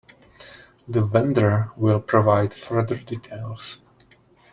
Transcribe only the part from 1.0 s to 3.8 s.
vendor will provide further details.